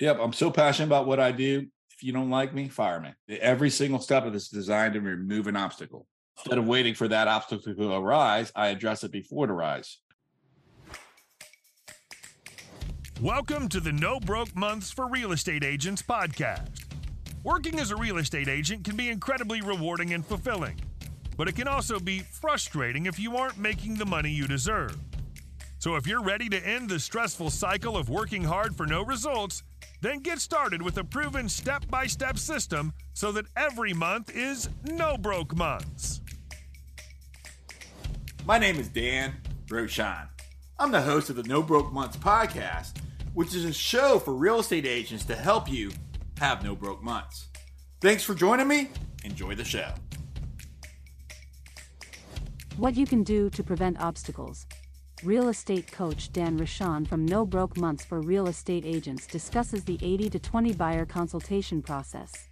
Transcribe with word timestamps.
Yep, 0.00 0.18
I'm 0.20 0.32
so 0.32 0.52
passionate 0.52 0.86
about 0.86 1.08
what 1.08 1.18
I 1.18 1.32
do. 1.32 1.66
If 1.90 2.04
you 2.04 2.12
don't 2.12 2.30
like 2.30 2.54
me, 2.54 2.68
fire 2.68 3.00
me. 3.00 3.10
Every 3.40 3.68
single 3.68 3.98
step 3.98 4.24
of 4.24 4.32
this 4.32 4.44
is 4.44 4.50
designed 4.50 4.94
to 4.94 5.00
remove 5.00 5.48
an 5.48 5.56
obstacle. 5.56 6.06
Instead 6.36 6.58
of 6.58 6.68
waiting 6.68 6.94
for 6.94 7.08
that 7.08 7.26
obstacle 7.26 7.74
to 7.74 7.92
arise, 7.92 8.52
I 8.54 8.68
address 8.68 9.02
it 9.02 9.10
before 9.10 9.46
it 9.46 9.50
arises. 9.50 9.98
Welcome 13.20 13.68
to 13.70 13.80
the 13.80 13.90
No 13.90 14.20
Broke 14.20 14.54
Months 14.54 14.92
for 14.92 15.08
Real 15.08 15.32
Estate 15.32 15.64
Agents 15.64 16.00
podcast. 16.00 16.68
Working 17.42 17.80
as 17.80 17.90
a 17.90 17.96
real 17.96 18.18
estate 18.18 18.46
agent 18.46 18.84
can 18.84 18.94
be 18.94 19.08
incredibly 19.08 19.62
rewarding 19.62 20.12
and 20.14 20.24
fulfilling, 20.24 20.78
but 21.36 21.48
it 21.48 21.56
can 21.56 21.66
also 21.66 21.98
be 21.98 22.20
frustrating 22.20 23.06
if 23.06 23.18
you 23.18 23.36
aren't 23.36 23.58
making 23.58 23.96
the 23.96 24.06
money 24.06 24.30
you 24.30 24.46
deserve. 24.46 24.96
So 25.80 25.96
if 25.96 26.06
you're 26.06 26.22
ready 26.22 26.48
to 26.50 26.64
end 26.64 26.88
the 26.88 27.00
stressful 27.00 27.50
cycle 27.50 27.96
of 27.96 28.08
working 28.08 28.44
hard 28.44 28.76
for 28.76 28.86
no 28.86 29.04
results, 29.04 29.64
then 30.00 30.20
get 30.20 30.38
started 30.40 30.82
with 30.82 30.98
a 30.98 31.04
proven 31.04 31.48
step 31.48 31.88
by 31.88 32.06
step 32.06 32.38
system 32.38 32.92
so 33.12 33.32
that 33.32 33.46
every 33.56 33.92
month 33.92 34.30
is 34.34 34.68
no 34.84 35.16
broke 35.16 35.56
months. 35.56 36.20
My 38.46 38.58
name 38.58 38.78
is 38.78 38.88
Dan 38.88 39.34
Rochon. 39.66 40.28
I'm 40.78 40.92
the 40.92 41.02
host 41.02 41.28
of 41.28 41.36
the 41.36 41.42
No 41.42 41.60
Broke 41.60 41.92
Months 41.92 42.16
podcast, 42.16 42.98
which 43.34 43.54
is 43.54 43.64
a 43.64 43.72
show 43.72 44.18
for 44.18 44.32
real 44.32 44.60
estate 44.60 44.86
agents 44.86 45.24
to 45.24 45.34
help 45.34 45.68
you 45.68 45.90
have 46.38 46.62
no 46.62 46.76
broke 46.76 47.02
months. 47.02 47.48
Thanks 48.00 48.22
for 48.22 48.34
joining 48.34 48.68
me. 48.68 48.90
Enjoy 49.24 49.54
the 49.56 49.64
show. 49.64 49.92
What 52.76 52.96
you 52.96 53.06
can 53.06 53.24
do 53.24 53.50
to 53.50 53.62
prevent 53.64 54.00
obstacles. 54.00 54.66
Real 55.24 55.48
estate 55.48 55.90
coach 55.90 56.32
Dan 56.32 56.56
Rochon 56.56 57.04
from 57.04 57.26
No 57.26 57.44
Broke 57.44 57.76
Months 57.76 58.04
for 58.04 58.20
Real 58.20 58.46
Estate 58.46 58.84
Agents 58.86 59.26
discusses 59.26 59.82
the 59.82 59.98
80 60.00 60.30
to 60.30 60.38
20 60.38 60.74
buyer 60.74 61.04
consultation 61.04 61.82
process. 61.82 62.46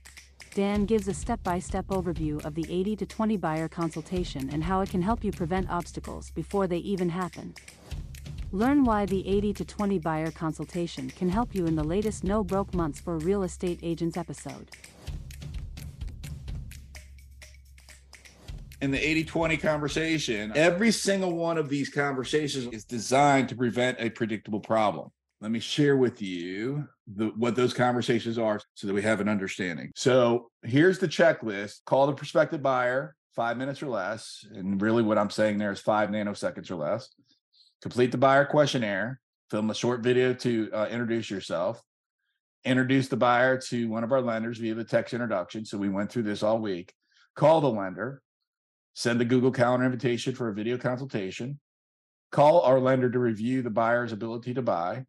Dan 0.52 0.84
gives 0.84 1.06
a 1.06 1.15
step 1.15 1.41
by 1.45 1.61
step 1.61 1.86
overview 1.86 2.45
of 2.45 2.56
the 2.56 2.67
80 2.69 2.97
to 2.97 3.06
20 3.06 3.36
buyer 3.36 3.69
consultation 3.69 4.50
and 4.53 4.64
how 4.64 4.81
it 4.81 4.91
can 4.91 5.00
help 5.00 5.23
you 5.23 5.31
prevent 5.31 5.70
obstacles 5.70 6.33
before 6.33 6.67
they 6.67 6.78
even 6.78 7.08
happen. 7.08 7.55
Learn 8.50 8.83
why 8.83 9.06
the 9.06 9.28
80 9.28 9.53
to 9.55 9.64
20 9.64 10.01
buyer 10.01 10.33
consultation 10.33 11.08
can 11.11 11.28
help 11.28 11.55
you 11.55 11.67
in 11.67 11.77
the 11.77 11.84
latest 11.84 12.25
No 12.25 12.42
Broke 12.42 12.75
Months 12.75 12.98
for 12.98 13.17
Real 13.19 13.45
Estate 13.45 13.78
Agents 13.84 14.17
episode. 14.17 14.70
In 18.80 18.91
the 18.91 19.08
80 19.08 19.24
20 19.24 19.56
conversation, 19.56 20.52
every 20.55 20.91
single 20.91 21.32
one 21.34 21.58
of 21.58 21.69
these 21.69 21.88
conversations 21.88 22.66
is 22.72 22.84
designed 22.84 23.48
to 23.48 23.56
prevent 23.56 23.98
a 24.00 24.10
predictable 24.10 24.60
problem. 24.60 25.10
Let 25.41 25.50
me 25.50 25.60
share 25.60 25.96
with 25.96 26.22
you 26.22 26.88
the, 27.06 27.27
what 27.36 27.56
those 27.56 27.74
conversations 27.74 28.38
are 28.38 28.60
so 28.74 28.86
that 28.86 28.94
we 28.94 29.02
have 29.02 29.20
an 29.20 29.28
understanding. 29.28 29.92
So 29.94 30.50
here's 30.62 30.98
the 30.98 31.08
checklist 31.08 31.84
call 31.84 32.06
the 32.06 32.12
prospective 32.12 32.62
buyer, 32.62 33.14
five 33.34 33.56
minutes 33.56 33.83
or 33.83 33.88
less. 33.88 34.44
And 34.55 34.80
really, 34.80 35.02
what 35.02 35.18
I'm 35.18 35.30
saying 35.30 35.58
there 35.58 35.72
is 35.72 35.80
five 35.80 36.11
nanoseconds 36.11 36.70
or 36.70 36.77
less. 36.77 37.08
Complete 37.83 38.12
the 38.12 38.18
buyer 38.18 38.44
questionnaire, 38.44 39.20
film 39.50 39.70
a 39.70 39.74
short 39.74 40.02
video 40.02 40.33
to 40.33 40.70
uh, 40.72 40.88
introduce 40.90 41.30
yourself, 41.30 41.80
introduce 42.64 43.08
the 43.08 43.16
buyer 43.16 43.58
to 43.58 43.88
one 43.88 44.05
of 44.05 44.12
our 44.12 44.22
lenders 44.22 44.58
via 44.58 44.74
the 44.74 44.84
text 44.84 45.14
introduction. 45.14 45.64
So 45.64 45.78
we 45.78 45.90
went 45.90 46.11
through 46.11 46.24
this 46.24 46.42
all 46.42 46.58
week. 46.58 46.92
Call 47.36 47.61
the 47.61 47.70
lender, 47.70 48.22
send 48.97 49.20
the 49.20 49.27
Google 49.27 49.50
Calendar 49.50 49.84
invitation 49.84 50.34
for 50.34 50.48
a 50.48 50.55
video 50.55 50.78
consultation, 50.78 51.61
call 52.33 52.62
our 52.62 52.80
lender 52.80 53.11
to 53.11 53.19
review 53.19 53.61
the 53.61 53.69
buyer's 53.69 54.11
ability 54.11 54.55
to 54.55 54.62
buy, 54.62 55.05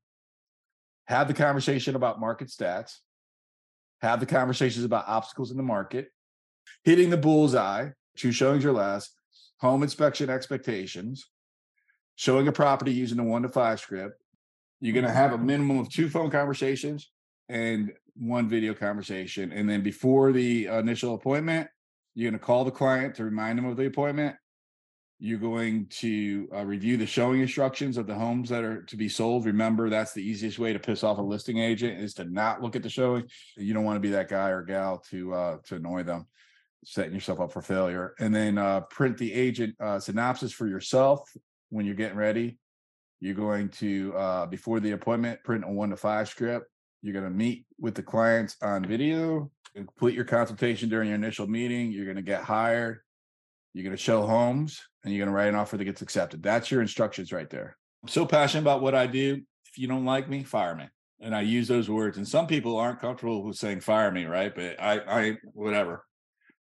have 1.05 1.29
the 1.29 1.33
conversation 1.33 1.95
about 1.95 2.19
market 2.19 2.49
stats, 2.49 2.97
have 4.01 4.19
the 4.19 4.25
conversations 4.25 4.83
about 4.83 5.07
obstacles 5.07 5.51
in 5.51 5.57
the 5.57 5.63
market, 5.63 6.09
hitting 6.83 7.09
the 7.09 7.15
bullseye, 7.15 7.87
two 8.17 8.33
showings 8.33 8.65
or 8.65 8.73
less, 8.73 9.09
home 9.61 9.83
inspection 9.83 10.29
expectations, 10.29 11.25
showing 12.17 12.49
a 12.49 12.51
property 12.51 12.91
using 12.91 13.15
the 13.15 13.23
one 13.23 13.43
to 13.43 13.49
five 13.49 13.79
script. 13.79 14.21
You're 14.81 14.93
going 14.93 15.05
to 15.05 15.11
have 15.13 15.31
a 15.31 15.37
minimum 15.37 15.79
of 15.79 15.89
two 15.89 16.09
phone 16.09 16.29
conversations 16.29 17.09
and 17.47 17.93
one 18.17 18.49
video 18.49 18.73
conversation. 18.73 19.53
And 19.53 19.69
then 19.69 19.81
before 19.81 20.33
the 20.33 20.65
initial 20.65 21.13
appointment, 21.13 21.69
you're 22.17 22.31
going 22.31 22.39
to 22.39 22.43
call 22.43 22.65
the 22.65 22.71
client 22.71 23.13
to 23.13 23.23
remind 23.23 23.59
them 23.59 23.65
of 23.67 23.77
the 23.77 23.85
appointment. 23.85 24.35
You're 25.19 25.37
going 25.37 25.85
to 25.99 26.49
uh, 26.51 26.65
review 26.65 26.97
the 26.97 27.05
showing 27.05 27.41
instructions 27.41 27.95
of 27.95 28.07
the 28.07 28.15
homes 28.15 28.49
that 28.49 28.63
are 28.63 28.81
to 28.85 28.97
be 28.97 29.07
sold. 29.07 29.45
Remember, 29.45 29.87
that's 29.87 30.13
the 30.13 30.27
easiest 30.27 30.57
way 30.57 30.73
to 30.73 30.79
piss 30.79 31.03
off 31.03 31.19
a 31.19 31.21
listing 31.21 31.59
agent 31.59 32.01
is 32.01 32.15
to 32.15 32.23
not 32.23 32.59
look 32.59 32.75
at 32.75 32.81
the 32.81 32.89
showing. 32.89 33.29
You 33.55 33.71
don't 33.75 33.83
want 33.83 33.97
to 33.97 33.99
be 33.99 34.09
that 34.09 34.29
guy 34.29 34.49
or 34.49 34.63
gal 34.63 34.97
to 35.11 35.31
uh, 35.31 35.57
to 35.65 35.75
annoy 35.75 36.03
them, 36.03 36.25
setting 36.83 37.13
yourself 37.13 37.39
up 37.39 37.53
for 37.53 37.61
failure. 37.61 38.15
And 38.19 38.33
then 38.33 38.57
uh, 38.57 38.81
print 38.89 39.19
the 39.19 39.31
agent 39.31 39.75
uh, 39.79 39.99
synopsis 39.99 40.51
for 40.51 40.65
yourself 40.65 41.31
when 41.69 41.85
you're 41.85 41.93
getting 41.93 42.17
ready. 42.17 42.57
You're 43.19 43.35
going 43.35 43.69
to 43.69 44.15
uh, 44.17 44.45
before 44.47 44.79
the 44.79 44.93
appointment 44.93 45.43
print 45.43 45.65
a 45.67 45.71
one 45.71 45.91
to 45.91 45.97
five 45.97 46.29
script. 46.29 46.65
You're 47.01 47.13
going 47.13 47.25
to 47.25 47.31
meet 47.31 47.65
with 47.79 47.95
the 47.95 48.03
clients 48.03 48.55
on 48.61 48.85
video 48.85 49.51
complete 49.85 50.15
your 50.15 50.25
consultation 50.25 50.89
during 50.89 51.07
your 51.07 51.15
initial 51.15 51.47
meeting. 51.47 51.91
You're 51.91 52.05
going 52.05 52.17
to 52.17 52.23
get 52.23 52.41
hired. 52.41 52.99
You're 53.73 53.83
going 53.83 53.95
to 53.95 54.01
show 54.01 54.25
homes 54.25 54.81
and 55.03 55.13
you're 55.13 55.23
going 55.23 55.33
to 55.33 55.37
write 55.37 55.49
an 55.49 55.55
offer 55.55 55.77
that 55.77 55.85
gets 55.85 56.01
accepted. 56.01 56.41
That's 56.41 56.71
your 56.71 56.81
instructions 56.81 57.31
right 57.31 57.49
there. 57.49 57.77
I'm 58.03 58.09
so 58.09 58.25
passionate 58.25 58.61
about 58.61 58.81
what 58.81 58.95
I 58.95 59.07
do. 59.07 59.41
If 59.65 59.77
you 59.77 59.87
don't 59.87 60.05
like 60.05 60.29
me, 60.29 60.43
fire 60.43 60.75
me. 60.75 60.85
And 61.19 61.35
I 61.35 61.41
use 61.41 61.67
those 61.67 61.89
words. 61.89 62.17
And 62.17 62.27
some 62.27 62.47
people 62.47 62.77
aren't 62.77 63.01
comfortable 63.01 63.43
with 63.43 63.57
saying 63.57 63.81
fire 63.81 64.11
me, 64.11 64.25
right? 64.25 64.53
But 64.53 64.81
I, 64.81 64.99
I, 64.99 65.37
whatever, 65.53 66.03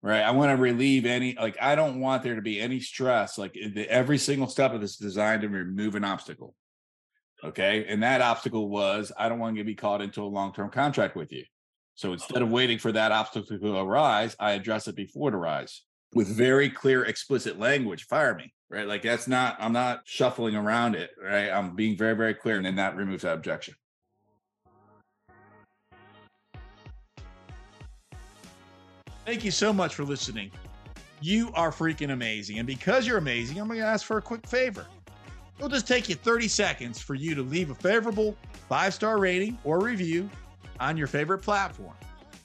right? 0.03 0.23
I 0.23 0.33
want 0.33 0.51
to 0.51 0.61
relieve 0.61 1.07
any, 1.07 1.35
like, 1.35 1.57
I 1.61 1.75
don't 1.75 2.01
want 2.01 2.23
there 2.23 2.35
to 2.35 2.43
be 2.43 2.61
any 2.61 2.81
stress. 2.81 3.39
Like, 3.39 3.57
every 3.89 4.19
single 4.19 4.49
step 4.49 4.73
of 4.73 4.81
this 4.81 4.93
is 4.93 4.97
designed 4.97 5.43
to 5.43 5.49
remove 5.49 5.95
an 5.95 6.05
obstacle. 6.05 6.55
Okay. 7.43 7.87
And 7.89 8.03
that 8.03 8.21
obstacle 8.21 8.69
was 8.69 9.13
I 9.19 9.29
don't 9.29 9.39
want 9.39 9.57
to 9.57 9.65
be 9.65 9.75
caught 9.75 10.03
into 10.03 10.23
a 10.23 10.25
long 10.25 10.53
term 10.53 10.71
contract 10.71 11.17
with 11.17 11.33
you. 11.33 11.45
So 11.95 12.13
instead 12.13 12.43
of 12.43 12.51
waiting 12.51 12.79
for 12.79 12.93
that 12.93 13.13
obstacle 13.13 13.59
to 13.59 13.77
arise, 13.77 14.35
I 14.39 14.53
address 14.53 14.89
it 14.89 14.97
before 14.97 15.29
it 15.29 15.35
arises 15.35 15.83
with 16.15 16.29
very 16.29 16.71
clear, 16.71 17.05
explicit 17.05 17.59
language. 17.59 18.05
Fire 18.05 18.35
me, 18.35 18.53
right? 18.69 18.87
Like 18.87 19.03
that's 19.03 19.29
not, 19.29 19.57
I'm 19.59 19.73
not 19.73 20.03
shuffling 20.05 20.57
around 20.57 20.95
it, 20.95 21.11
right? 21.23 21.51
I'm 21.51 21.77
being 21.77 21.97
very, 21.97 22.15
very 22.15 22.35
clear, 22.35 22.57
and 22.57 22.65
then 22.65 22.77
that 22.77 22.97
removes 22.97 23.23
that 23.23 23.35
objection. 23.35 23.75
Thank 29.27 29.45
you 29.45 29.51
so 29.51 29.73
much 29.73 29.95
for 29.95 30.05
listening. 30.05 30.51
You 31.21 31.53
are 31.55 31.71
freaking 31.71 32.13
amazing. 32.13 32.59
And 32.59 32.67
because 32.67 33.07
you're 33.07 33.19
amazing, 33.19 33.61
I'm 33.61 33.69
going 33.69 33.79
to 33.79 33.87
ask 33.87 34.05
for 34.05 34.17
a 34.17 34.23
quick 34.23 34.47
favor. 34.47 34.87
It'll 35.61 35.69
just 35.69 35.87
take 35.87 36.09
you 36.09 36.15
30 36.15 36.49
seconds 36.49 37.03
for 37.03 37.15
you 37.15 37.35
to 37.35 37.43
leave 37.43 37.69
a 37.69 37.75
favorable 37.75 38.35
five 38.67 38.95
star 38.95 39.19
rating 39.19 39.59
or 39.63 39.79
review 39.79 40.31
on 40.81 40.97
your 40.97 41.07
favorite 41.07 41.41
platform. 41.41 41.93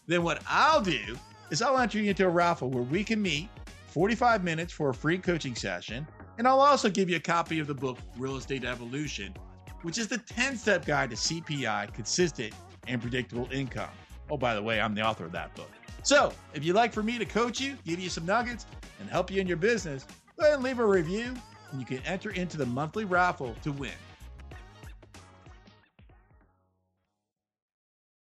Then 0.05 0.21
what 0.21 0.43
I'll 0.49 0.81
do 0.81 1.17
is 1.49 1.61
I'll 1.61 1.77
enter 1.77 1.97
you 1.97 2.09
into 2.09 2.25
a 2.25 2.29
raffle 2.29 2.69
where 2.69 2.83
we 2.83 3.05
can 3.05 3.21
meet 3.21 3.47
45 3.87 4.43
minutes 4.43 4.73
for 4.73 4.89
a 4.89 4.93
free 4.93 5.17
coaching 5.17 5.55
session. 5.55 6.05
And 6.37 6.45
I'll 6.45 6.59
also 6.59 6.89
give 6.89 7.09
you 7.09 7.15
a 7.15 7.21
copy 7.21 7.59
of 7.59 7.67
the 7.67 7.73
book 7.73 7.97
Real 8.17 8.35
Estate 8.35 8.65
Evolution, 8.65 9.33
which 9.83 9.97
is 9.97 10.09
the 10.09 10.17
10 10.17 10.57
step 10.57 10.83
guide 10.83 11.11
to 11.11 11.15
CPI, 11.15 11.93
consistent 11.93 12.53
and 12.85 13.01
predictable 13.01 13.47
income. 13.49 13.91
Oh, 14.29 14.35
by 14.35 14.55
the 14.55 14.61
way, 14.61 14.81
I'm 14.81 14.93
the 14.93 15.03
author 15.03 15.23
of 15.23 15.31
that 15.31 15.55
book. 15.55 15.71
So 16.03 16.33
if 16.53 16.65
you'd 16.65 16.75
like 16.75 16.91
for 16.91 17.01
me 17.01 17.17
to 17.17 17.23
coach 17.23 17.61
you, 17.61 17.77
give 17.85 17.97
you 17.97 18.09
some 18.09 18.25
nuggets, 18.25 18.65
and 18.99 19.09
help 19.09 19.31
you 19.31 19.39
in 19.39 19.47
your 19.47 19.55
business, 19.55 20.05
go 20.37 20.43
ahead 20.43 20.55
and 20.55 20.63
leave 20.65 20.79
a 20.79 20.85
review, 20.85 21.33
and 21.71 21.79
you 21.79 21.85
can 21.85 21.99
enter 22.05 22.31
into 22.31 22.57
the 22.57 22.65
monthly 22.65 23.05
raffle 23.05 23.55
to 23.63 23.71
win. 23.71 23.91